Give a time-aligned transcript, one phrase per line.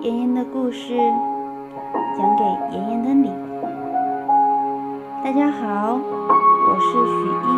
[0.00, 0.96] 妍妍的故事
[2.16, 2.42] 讲给
[2.74, 3.30] 妍妍的你。
[5.22, 7.14] 大家好，我是许
[7.44, 7.48] 艺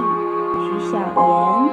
[0.67, 1.71] 许小妍，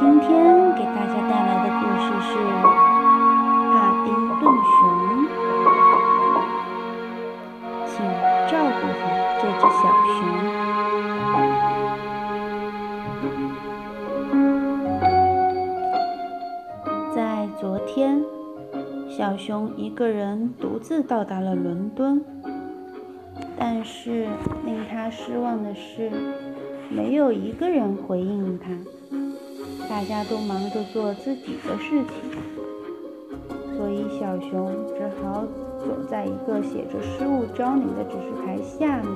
[0.00, 0.28] 今天
[0.74, 2.32] 给大家带来的故事是
[3.70, 4.10] 帕丁
[4.40, 4.42] 顿
[19.40, 22.22] 熊一个人独自到达了伦敦，
[23.58, 24.26] 但是
[24.66, 26.10] 令他失望的是，
[26.90, 28.68] 没有一个人回应他，
[29.88, 35.46] 大家都忙着做自己的事情，所以小熊只好
[35.78, 39.10] 走在一个写着“失物招领”的指示牌下面，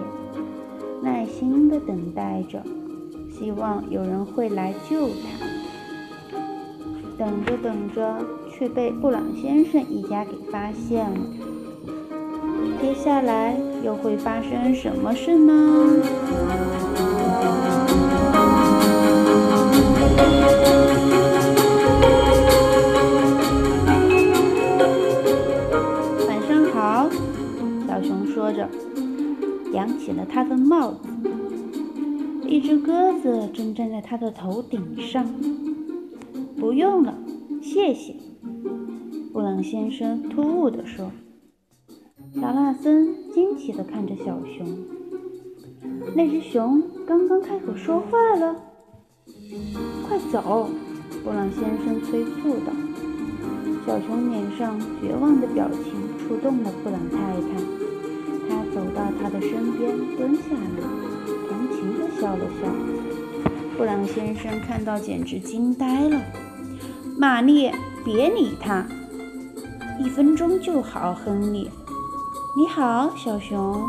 [1.03, 2.63] 耐心地等待着，
[3.31, 5.45] 希望有人会来救他。
[7.17, 8.19] 等着等着，
[8.57, 11.17] 却被布朗先生一家给发现了。
[12.81, 15.53] 接下来又会发生什么事呢？
[26.29, 27.09] 晚上好，
[27.89, 28.69] 小熊说着，
[29.73, 31.09] 扬起了他的帽子。
[32.47, 35.27] 一只鸽子正站在他的头顶上。
[36.57, 37.15] 不用了，
[37.61, 38.15] 谢谢。
[39.35, 41.11] 布朗先生突兀地说。
[42.41, 44.65] 达纳森惊奇地看着小熊。
[46.15, 48.55] 那只熊刚刚开口说话了。
[50.07, 50.69] 快走！
[51.25, 52.73] 布朗先生催促道。
[53.85, 57.61] 小熊脸上绝望的表情触动了布朗太太。
[58.49, 60.87] 他走到他的身边，蹲下来，
[61.49, 62.73] 同情地笑了笑。
[63.77, 66.23] 布朗先生看到简直惊呆了。
[67.19, 67.73] 玛丽，
[68.05, 68.87] 别理他，
[69.99, 71.15] 一分钟就好。
[71.15, 71.71] 亨利，
[72.57, 73.81] 你好，小熊。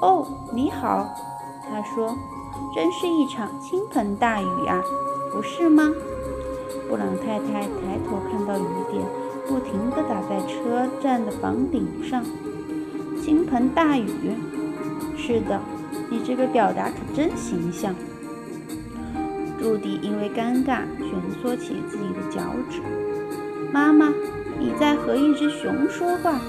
[0.00, 1.14] 哦，你好，
[1.68, 2.16] 他说，
[2.74, 4.82] 真是一场倾盆大雨啊，
[5.32, 5.90] 不是吗？
[6.88, 9.04] 布朗太太抬头看到雨点
[9.48, 12.24] 不停地打在车站的房顶上。
[13.22, 14.08] 倾盆大雨，
[15.16, 15.60] 是的，
[16.10, 17.94] 你这个表达可真形象。
[19.58, 22.80] 朱迪因为尴尬蜷缩起自己的脚趾。
[23.72, 24.12] 妈妈，
[24.58, 26.40] 你在和一只熊说话，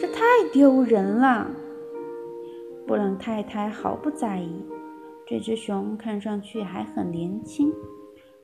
[0.00, 0.22] 这太
[0.52, 1.50] 丢人了。
[2.86, 4.64] 布朗太太毫不在意，
[5.26, 7.72] 这只熊看上去还很年轻，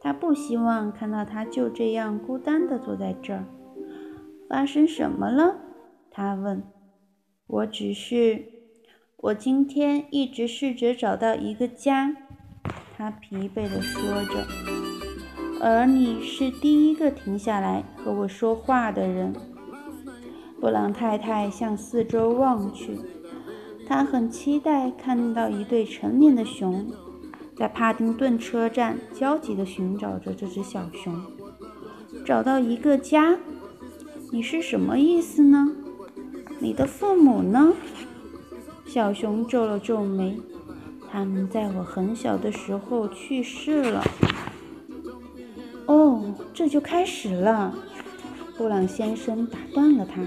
[0.01, 3.45] 她不希望看到它就这样孤单地坐在这儿。
[4.49, 5.57] 发生什么了？
[6.11, 6.63] 他问。
[7.49, 8.45] 我只是，
[9.17, 12.17] 我今天一直试着找到一个家。
[12.97, 14.47] 他疲惫地说着，
[15.61, 19.35] 而你是第一个停下来和我说话的人。
[20.61, 22.99] 布朗太太向四周望去，
[23.87, 26.87] 她很期待看到一对成年的熊
[27.57, 31.21] 在帕丁顿车站焦急地寻找着这只小熊。
[32.25, 33.39] 找到一个家？
[34.33, 35.73] 你是什么意思呢？
[36.59, 37.73] 你的父母呢？
[38.85, 40.39] 小熊皱了皱眉。
[41.11, 44.03] 他们在我很小的时候去世了。
[46.57, 47.75] 这就开始了。
[48.57, 50.23] 布朗先生打断了他：“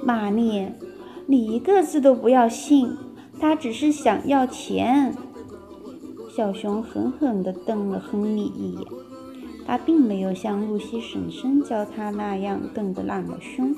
[0.00, 0.68] 玛丽，
[1.26, 2.96] 你一个字都不要信，
[3.40, 5.12] 他只是想要钱。”
[6.30, 8.84] 小熊狠狠地瞪了亨利一眼。
[9.66, 13.74] 他并没有像露西婶婶教他那样瞪得那么凶，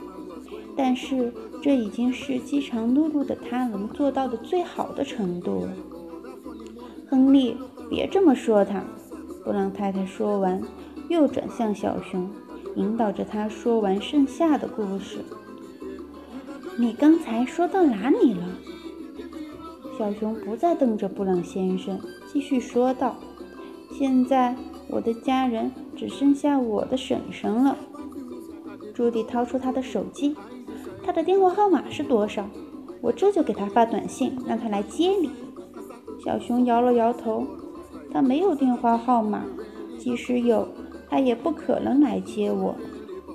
[0.76, 1.32] 但是
[1.62, 5.66] 这已经是饥肠辘辘的他能做到的最好的程度。
[7.09, 7.56] 亨利，
[7.88, 8.84] 别这么说他。
[9.43, 10.60] 布朗太太说完，
[11.09, 12.29] 又转向小熊，
[12.77, 15.19] 引导着他说完剩下的故事。
[16.79, 18.47] 你刚才说到哪里了？
[19.99, 21.99] 小熊不再瞪着布朗先生，
[22.33, 23.17] 继续说道
[23.99, 24.55] ：“现在
[24.88, 27.77] 我的家人只剩下我的婶婶了。”
[28.94, 30.37] 朱迪掏出他的手机，
[31.03, 32.49] 他的电话号码是多少？
[33.00, 35.31] 我这就给他发短信，让他来接你。
[36.25, 37.47] 小熊摇了摇头，
[38.12, 39.44] 他没有电话号码，
[39.99, 40.68] 即使有，
[41.08, 42.75] 他也不可能来接我。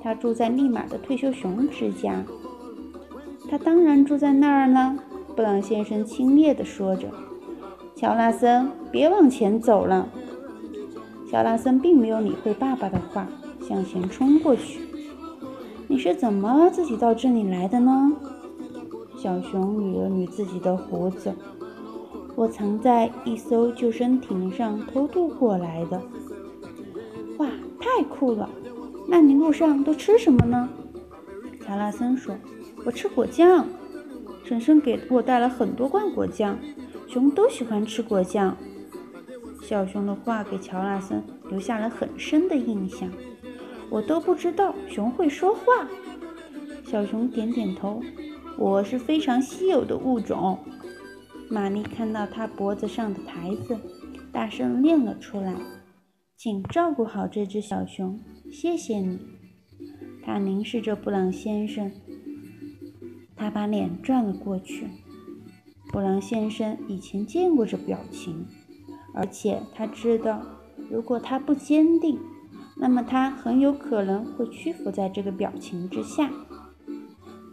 [0.01, 2.23] 他住在利马的退休熊之家。
[3.49, 4.99] 他当然住在那儿呢，
[5.35, 7.07] 布朗先生轻蔑地说着。
[7.95, 10.09] 乔纳森，别往前走了。
[11.29, 13.27] 乔纳森并没有理会爸爸的话，
[13.61, 14.81] 向前冲过去。
[15.87, 18.11] 你是怎么自己到这里来的呢？
[19.15, 21.33] 小熊捋了捋自己的胡子。
[22.35, 26.01] 我藏在一艘救生艇上偷渡过来的。
[27.95, 28.49] 太酷了！
[29.07, 30.67] 那你路上都吃什么呢？
[31.63, 32.35] 乔拉森说
[32.83, 33.67] ：“我吃果酱。
[34.43, 36.57] 婶婶给我带了很多罐果酱，
[37.07, 38.57] 熊都喜欢吃果酱。”
[39.61, 43.07] 小熊的话给乔纳森留下了很深的印象。
[43.91, 45.87] 我都不知道熊会说话。
[46.83, 48.01] 小熊点点头。
[48.57, 50.57] 我是非常稀有的物种。
[51.47, 53.77] 玛丽看到他脖子上的牌子，
[54.31, 55.53] 大声念了出来
[56.43, 58.19] ：“请照顾好这只小熊，
[58.51, 59.17] 谢谢你。”
[60.21, 61.89] 他凝视着布朗先生，
[63.33, 64.89] 他把脸转了过去。
[65.93, 68.45] 布朗先生以前见过这表情。
[69.13, 70.41] 而且他知道，
[70.91, 72.19] 如果他不坚定，
[72.75, 76.29] 那么他很有可能会屈服在这个表情之下。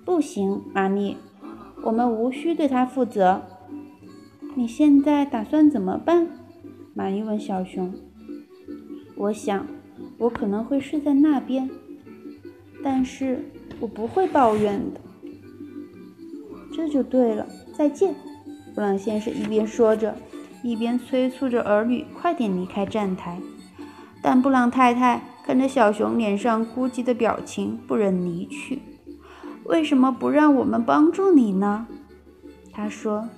[0.05, 1.17] 不行，玛丽，
[1.85, 3.43] 我们无需对他负责。
[4.57, 6.27] 你现在打算怎么办？
[6.93, 7.95] 玛丽问小熊。
[9.21, 9.67] 我想，
[10.17, 11.69] 我可能会睡在那边，
[12.83, 13.45] 但是
[13.79, 15.01] 我不会抱怨的。
[16.73, 17.47] 这就对了。
[17.75, 18.15] 再见，
[18.75, 20.17] 布朗先生一边说着。
[20.63, 23.39] 一边催促着儿女快点离开站台，
[24.23, 28.81] 但布朗太太看着小熊脸上孤寂的表情，不忍离去。
[29.65, 31.87] 为什么不让我们帮助你呢？
[32.73, 33.29] 他说。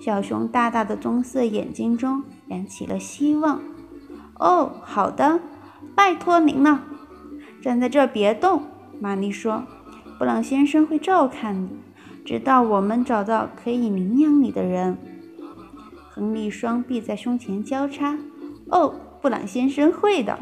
[0.00, 3.62] 小熊大大的棕色眼睛中燃起了希望。
[4.38, 5.40] 哦，好的，
[5.94, 6.84] 拜托您了。
[7.62, 8.62] 站在这儿别动，
[9.00, 9.64] 玛丽说。
[10.18, 11.68] 布朗先生会照看你，
[12.24, 14.96] 直到我们找到可以领养你的人。
[16.10, 18.16] 亨利双臂在胸前交叉。
[18.68, 20.38] 哦，布朗先生会的。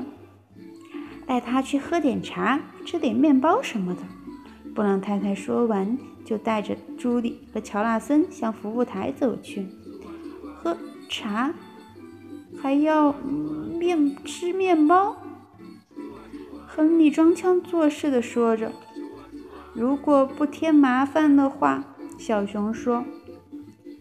[1.26, 4.02] 带他去喝点茶，吃点面包什么的。
[4.74, 9.66] 布朗太太说完，就带着朱莉和乔纳森向服务台走去。
[10.54, 10.76] 喝
[11.08, 11.54] 茶，
[12.60, 13.14] 还要
[13.82, 15.16] 面吃面包。
[16.68, 18.70] 亨利装腔作势地说着。
[19.74, 21.82] 如果不添麻烦的话，
[22.16, 23.04] 小熊说。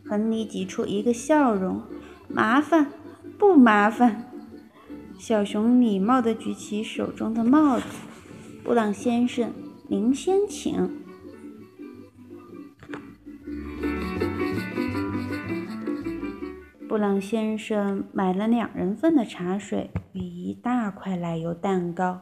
[0.06, 1.82] 亨利挤出一个笑容。
[2.28, 2.92] 麻烦
[3.40, 4.32] 不麻烦？
[5.18, 7.86] 小熊礼貌地举起手中的帽子。
[8.64, 9.52] 布朗先生，
[9.88, 11.01] 您先请。
[16.92, 22.20] 布朗先生买了两人份的茶水与一大块奶油蛋糕。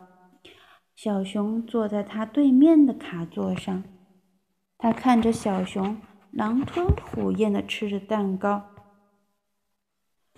[0.96, 3.84] 小熊坐在他对面的卡座上，
[4.78, 5.98] 他看着小熊。
[6.30, 8.62] 狼吞虎咽地吃着蛋糕，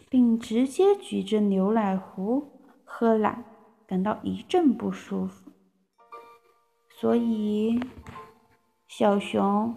[0.10, 3.44] 并直接举着牛奶壶喝奶，
[3.86, 5.51] 感到一阵不舒服。
[6.88, 7.78] 所以，
[8.88, 9.75] 小熊，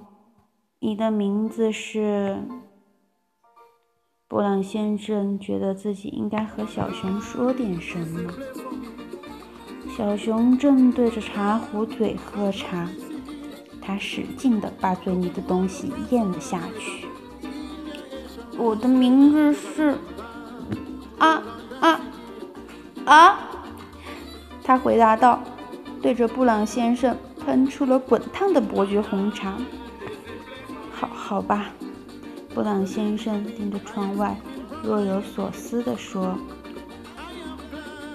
[0.79, 2.39] 你的名字是？
[4.35, 8.33] 布朗先生觉得自己应该和小熊说点什么。
[9.97, 12.89] 小熊正对着茶壶嘴喝茶。
[13.81, 17.07] 他使劲地把嘴里的东西咽了下去。
[18.59, 19.95] 我的名字是……
[21.19, 21.41] 啊
[21.79, 22.01] 啊
[23.05, 23.39] 啊！
[24.65, 25.45] 他回答道，
[26.03, 29.55] 对着布朗先生喷出了滚烫的伯爵红茶。
[30.93, 31.71] 好好吧，
[32.55, 34.37] 布朗先生盯着窗外，
[34.83, 36.39] 若有所思地说：“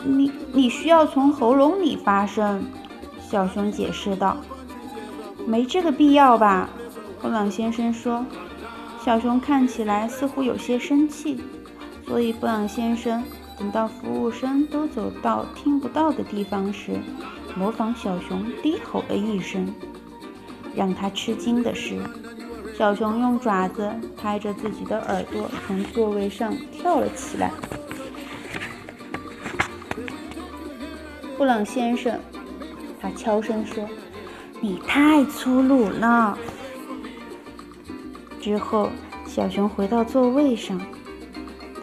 [0.05, 2.63] 你你需要从喉咙里发声。”
[3.19, 4.37] 小熊解释道。
[5.45, 6.69] 没这个必要吧，
[7.21, 8.25] 布朗先生说。
[9.03, 11.41] 小熊看起来似乎有些生气，
[12.05, 13.23] 所以布朗先生
[13.57, 16.99] 等到服务生都走到听不到的地方时，
[17.55, 19.73] 模仿小熊低吼了一声。
[20.75, 21.99] 让他吃惊的是，
[22.79, 27.51] 小熊用爪子拍着自己的耳朵，从座位上跳了起来。
[31.37, 32.17] 布朗先生，
[33.01, 33.85] 他悄声说。
[34.61, 36.37] 你太粗鲁了。
[38.39, 38.89] 之后，
[39.25, 40.79] 小熊回到座位上，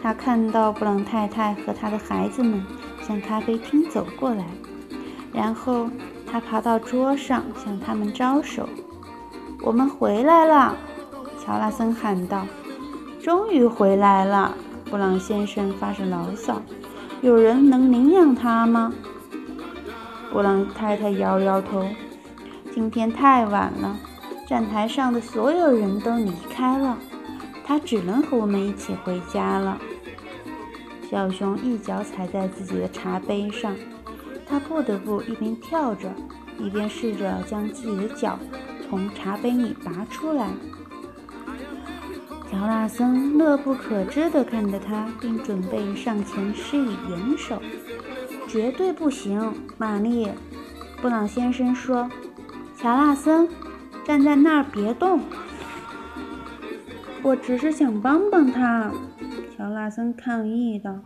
[0.01, 2.65] 他看到布朗太太和他的孩子们
[3.03, 4.43] 向咖啡厅走过来，
[5.31, 5.91] 然后
[6.25, 8.67] 他爬到桌上向他们招手
[9.61, 10.75] ：“我们回来了！”
[11.47, 12.45] 乔纳森喊道。
[13.23, 14.53] “终于回来了！”
[14.91, 16.61] 布朗先生发着牢骚。
[17.23, 18.93] “有人能领养他吗？”
[20.29, 21.87] 布朗太太摇摇头。
[22.73, 23.95] 今天太晚了，
[24.45, 26.97] 站台上的所有人都离开了，
[27.63, 29.77] 他只能和我们一起回家了。
[31.09, 33.73] 小熊一脚踩在自己的茶杯上，
[34.45, 36.11] 他不得不一边跳着，
[36.59, 38.37] 一边试着将自己的脚
[38.89, 40.49] 从茶杯里拔出来。
[42.49, 47.61] 乔纳森乐不可支地看着他，并准备上前施以援手。
[48.47, 50.29] 绝对不行，玛丽。
[51.01, 52.09] 布朗先生说
[52.77, 53.49] ：“乔纳森，
[54.05, 55.19] 站在那儿别动。”
[57.21, 58.91] 我只是想帮帮他。”
[59.55, 60.99] 乔纳森抗议道。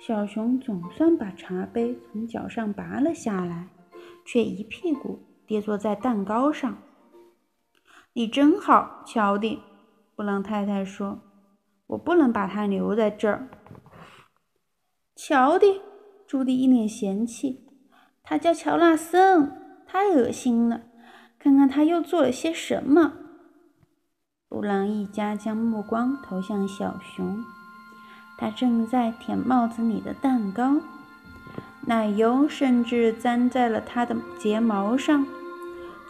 [0.00, 3.68] 小熊总算把茶杯从脚上拔了下来，
[4.24, 6.78] 却一屁股跌坐在蛋糕上。
[8.14, 9.60] “你真好，乔蒂。”
[10.20, 11.18] 布朗太太说
[11.88, 13.48] ，“我不能把它留在这儿。”
[15.16, 15.80] 乔蒂，
[16.26, 17.66] 朱迪一脸嫌弃
[18.22, 19.50] ，“他叫乔纳森，
[19.86, 20.82] 太恶心了。
[21.38, 23.14] 看看他又做了些什么。”
[24.46, 27.42] 布朗一家将目光投向小熊，
[28.36, 30.82] 他正在舔帽子里的蛋糕，
[31.86, 35.26] 奶油甚至粘在了他的睫毛上。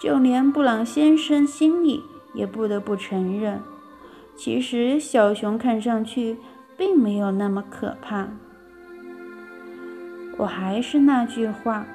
[0.02, 2.02] 就连布朗先生心里
[2.34, 3.62] 也不得不承认，
[4.36, 6.38] 其实小熊看上去
[6.76, 8.28] 并没有那么可怕。
[10.38, 11.86] 我还是那句话，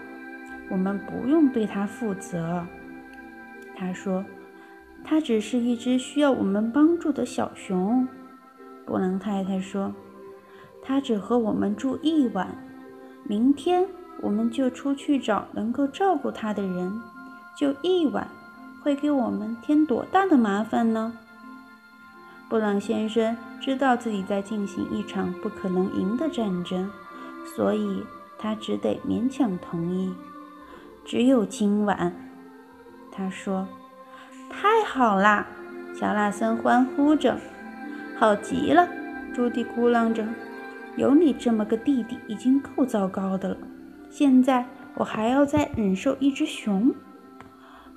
[0.69, 2.65] 我们不用对它负责，
[3.75, 4.23] 他说。
[5.07, 8.07] 它只是一只需要我们帮助的小熊，
[8.87, 9.93] 布朗太太说。
[10.81, 12.47] 它只和我们住一晚，
[13.23, 13.87] 明天
[14.21, 16.91] 我们就出去找能够照顾它的人。
[17.55, 18.27] 就一晚，
[18.81, 21.13] 会给我们添多大的麻烦呢？
[22.47, 26.89] 布朗先生知道自己在进行一场不可能赢的战争，
[27.55, 28.03] 所以
[28.37, 30.13] 他只得勉强同意。
[31.03, 32.13] 只有今晚，
[33.11, 33.67] 他说。
[34.47, 35.47] 太好啦！
[35.95, 37.35] 乔纳森欢呼着。
[38.15, 38.87] 好极了，
[39.33, 40.25] 朱迪咕囔着。
[40.95, 43.57] 有你这么个弟弟已经够糟糕的了，
[44.09, 46.93] 现在我还要再忍受一只熊。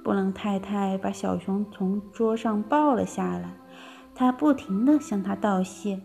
[0.02, 3.52] 布朗太太把小熊从桌上抱了下来，
[4.18, 6.00] 他不停地向他道谢。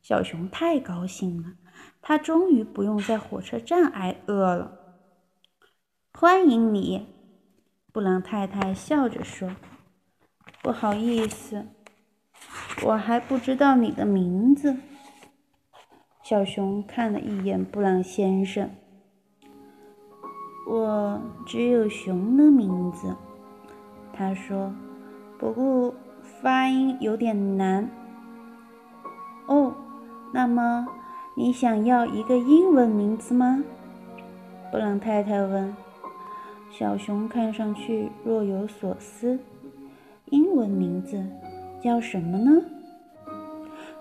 [0.00, 1.52] 小熊太高兴了，
[2.00, 4.72] 他终于不用在火车站挨饿了。
[6.14, 7.06] 欢迎你。
[7.92, 9.54] 布朗太太笑着说
[10.62, 11.66] ：“不好意思，
[12.82, 14.74] 我还不知道你的名字。”
[16.24, 18.70] 小熊看了一眼布朗先生
[20.66, 23.14] ，“我只有熊的名字。”
[24.14, 24.74] 他说
[25.38, 25.94] ，“不过
[26.40, 27.88] 发音有点难。
[29.48, 29.74] ”“哦，
[30.32, 30.86] 那么
[31.36, 33.62] 你想要一个英文名字吗？”
[34.72, 35.74] 布朗太太问。
[36.70, 39.38] 小熊看上去若有所思。
[40.30, 41.24] 英文名字
[41.80, 42.62] 叫什么呢？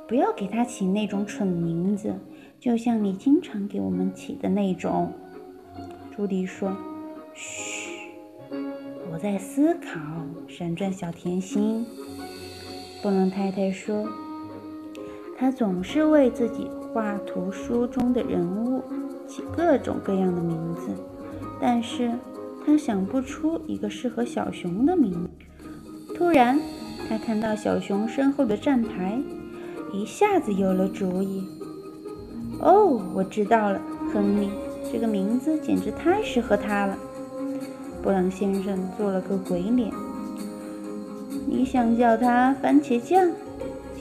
[0.08, 2.15] 不要给它起那种蠢名字，
[2.60, 5.13] 就像你经常给我们起的那种。
[6.15, 6.75] 朱迪说
[7.34, 7.92] ：“嘘，
[9.12, 10.00] 我在思考。”
[10.50, 11.86] 闪转小甜心。
[13.06, 14.04] 布朗太太说
[15.38, 18.82] ：“她总是为自己画图书中的人物
[19.28, 20.90] 起各种各样的名字，
[21.62, 22.12] 但是……”
[22.66, 25.30] 他想不出一个适合小熊的名字。
[26.16, 26.60] 突然，
[27.08, 29.22] 他看到小熊身后的站牌，
[29.94, 31.48] 一下子有了主意。
[32.60, 33.80] 哦，我知道了，
[34.12, 34.50] 亨利，
[34.92, 36.98] 这个名字简直太适合他了。
[38.02, 39.92] 布朗先生做了个鬼脸。
[41.48, 43.32] 你想叫他番茄酱？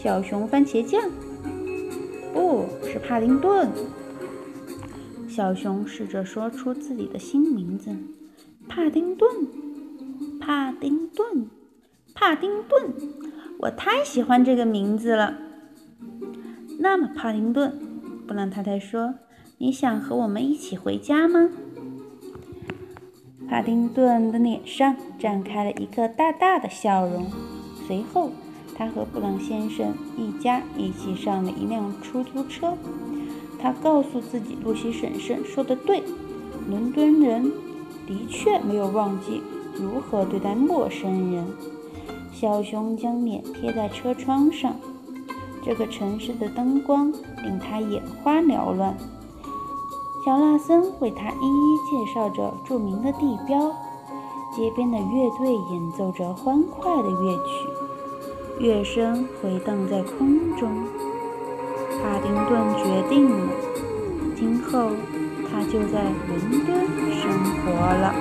[0.02, 1.10] 小熊番茄酱？
[2.32, 3.68] 不是帕丁顿。
[5.28, 7.90] 小熊试着说出自己的新名字。
[8.68, 9.30] 帕丁顿，
[10.40, 11.48] 帕丁顿，
[12.14, 12.92] 帕丁顿，
[13.58, 15.38] 我太喜欢这个名字了。
[16.78, 17.78] 那么，帕丁顿，
[18.26, 19.14] 布朗太太说
[19.58, 21.50] ：“你想和我们一起回家吗？”
[23.54, 27.30] 帕丁顿的脸上绽开了一个大大的笑容。
[27.86, 28.32] 随后，
[28.76, 32.76] 他和布朗先生一家一起上了一辆出租车。
[33.62, 36.02] 他告诉自己，露西婶婶说的对，
[36.68, 37.52] 伦敦人。
[38.08, 39.40] 的确没有忘记
[39.76, 41.46] 如何对待陌生人。
[42.32, 44.74] 小熊将脸贴在车窗上，
[45.64, 47.12] 这个城市的灯光
[47.44, 48.96] 令他眼花缭乱。
[50.24, 53.70] 乔纳森为他一一介绍着著名的地标，
[54.56, 57.68] 街边的乐队演奏着欢快的乐曲，
[58.58, 60.86] 乐声回荡在空中。
[62.00, 63.52] 帕丁顿决定了，
[64.34, 64.88] 今后。
[65.56, 66.74] 他就在伦敦
[67.12, 68.12] 生活了。